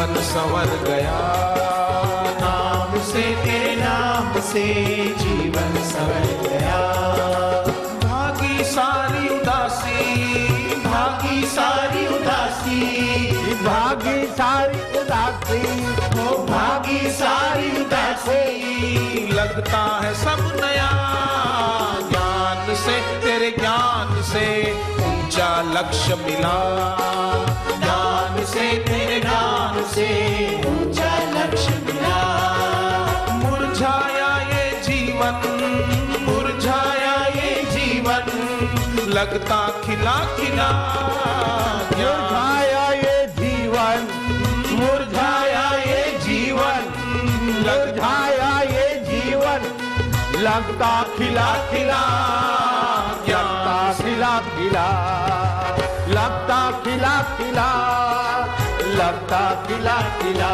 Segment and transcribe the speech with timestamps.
[0.00, 1.18] संवर गया।
[2.40, 4.64] नाम से तेरे नाम से
[5.18, 6.80] जीवन संवर गया।
[8.04, 12.80] भागी सारी उदासी भागी सारी उदासी।
[13.64, 15.84] भागी सारी उदासी
[16.18, 20.90] हो भागी सारी उदासी। लगता है सब नया
[22.08, 26.56] ज्ञान से तेरे ज्ञान से ऊँचा लक्ष्य मिला।
[36.20, 38.26] मुरझाया ये जीवन।
[39.08, 40.68] लगता खिला खिला।
[41.96, 44.08] मुरझाया ये जीवन।
[44.70, 46.82] मुरझाया ये जीवन।
[47.42, 49.60] मुरझाया ये जीवन।
[50.38, 52.00] लगता खिला खिला।
[53.28, 54.86] लगता खिला खिला।
[56.08, 57.70] लगता खिला खिला।
[58.86, 60.50] लगता खिला खिला।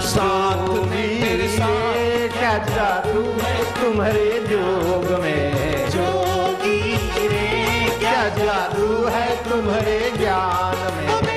[0.00, 3.61] साथ तेरे साथ क्या जादू है?
[3.82, 6.78] तुम्हारे जोग में। जोगी
[7.28, 7.48] रे
[7.98, 11.31] क्या जादू है तुम्हारे ज्ञान में?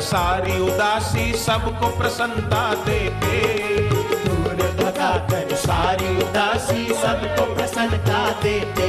[0.00, 3.38] सारी उदासी सबको प्रसन्नता देते।
[4.24, 8.88] दूर भगा कर सारी उदासी सबको प्रसन्नता देते।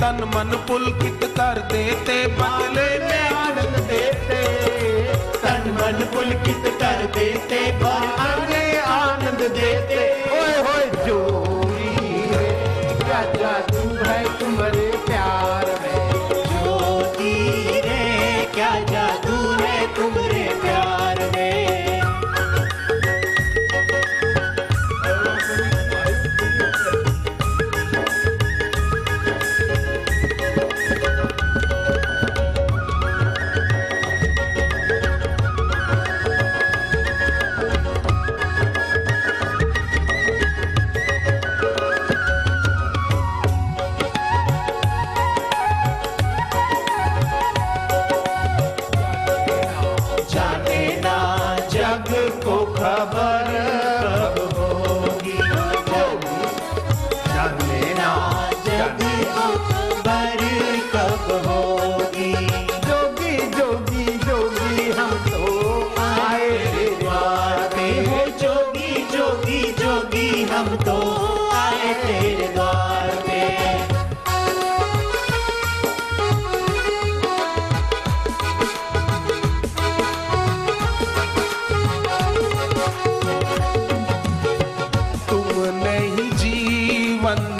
[0.00, 4.42] तन मन पुलकित कर देते बदले में आनंद देते।
[5.36, 10.00] तन मन पुलकित कर देते आगे आनंद देते।
[10.32, 11.90] ओए होए जोगी
[12.32, 12.50] रे
[12.98, 14.85] क्या जादू है तुम्हारे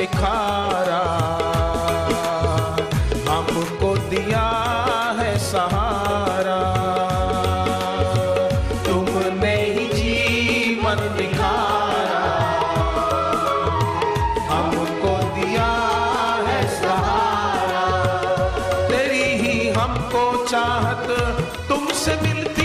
[0.07, 1.03] निखारा
[3.29, 4.47] हमको दिया
[5.19, 6.61] है सहारा।
[8.87, 12.23] तुमने ही जीवन निखारा।
[14.51, 15.71] हमको दिया
[16.47, 17.87] है सहारा।
[18.89, 21.07] तेरी ही हमको चाहत
[21.69, 22.56] तुमसे मिलती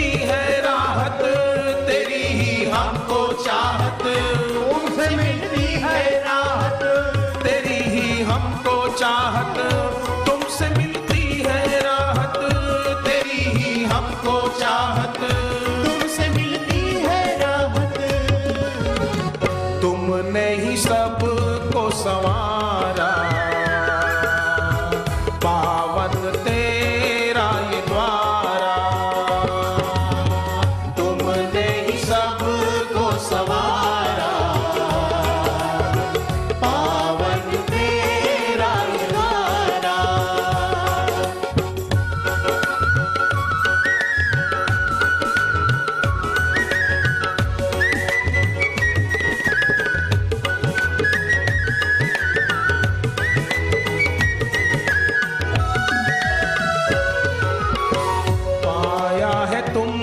[19.82, 23.12] तुमने ही सबको संवारा।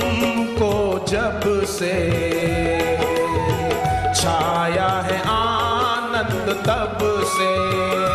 [0.01, 0.73] तुमको
[1.09, 1.95] जब से
[4.15, 6.99] छाया है आनंद तब
[7.37, 8.08] से।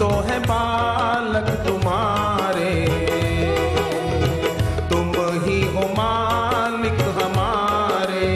[0.00, 2.74] तो है बालक तुम्हारे।
[4.90, 5.12] तुम
[5.44, 8.28] ही हो मालिक हमारे।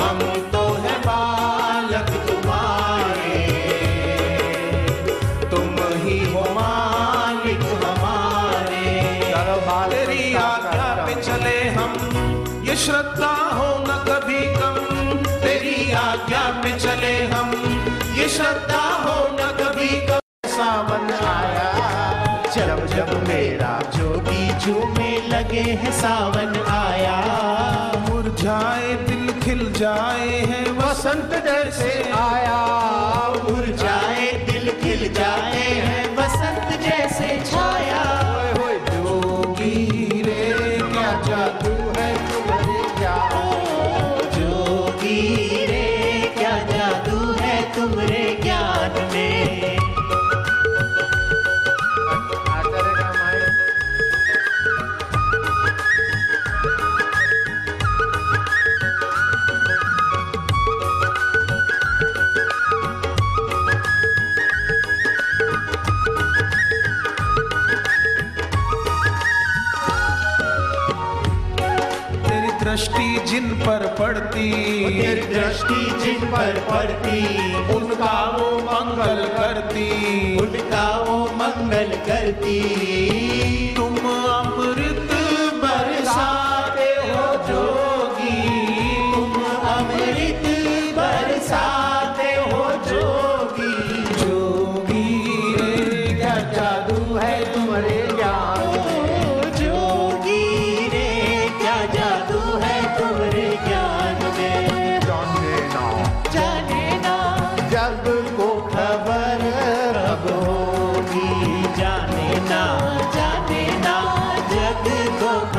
[0.00, 0.18] हम
[0.52, 3.42] तो है बालक तुम्हारे।
[5.50, 8.86] तुम ही हो मालिक हमारे।
[9.90, 11.92] तेरी आज्ञा पे चले हम।
[12.64, 14.41] ये श्रद्धा हो न कभी।
[29.82, 33.31] जाए हैं वसंत जैसे आया।
[72.72, 74.52] दृष्टि जिन पर पड़ती।
[75.02, 79.88] तेरी दृष्टि जिन पर पड़ती। उनका वो मंगल करती।
[80.36, 82.60] उनका वो मंगल करती।
[83.76, 83.94] तुम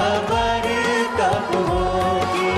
[0.04, 0.66] खबर
[1.18, 2.50] कब होगी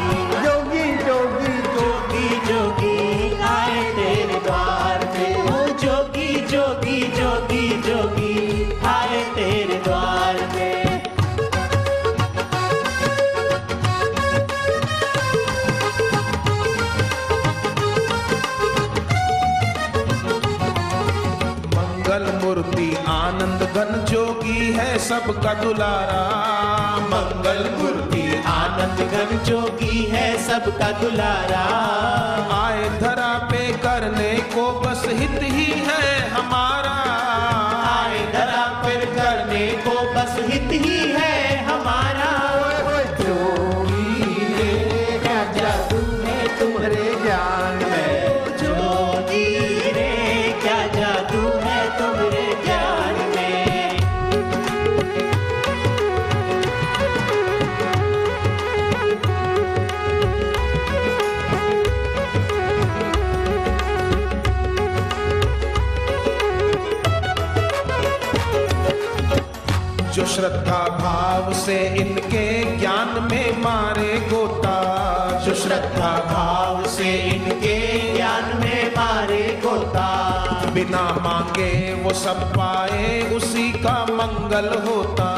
[0.45, 2.95] जोगी जोगी। जोगी जोगी
[3.47, 8.33] आए तेरे द्वार पे। ओ जोगी जोगी जोगी जोगी
[8.85, 10.71] आए तेरे द्वार पे।
[21.75, 26.54] मंगल मूर्ति आनंद घन जोगी है सबका दुलारा।
[27.05, 31.65] मंगल मूर्ति, आनंद घन जोगी है सबका दुलारा।
[32.55, 36.84] आए धरा पे करने को बस हित ही है हमारा।
[70.35, 74.75] श्रद्धा भाव से इनके ज्ञान में मारे गोता।
[75.45, 77.77] सुश्रद्धा भाव से इनके
[78.15, 80.09] ज्ञान में मारे गोता।
[80.73, 85.29] बिना मांगे वो सब पाए उसी का मंगल होता।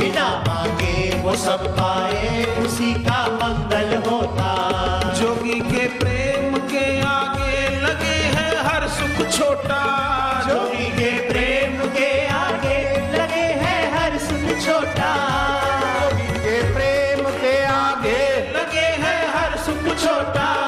[0.00, 4.50] बिना मांगे वो सब पाए उसी का मंगल होता।
[5.12, 9.82] जोगी के प्रेम के आगे लगे है हर सुख छोटा।
[20.30, 20.61] Bye.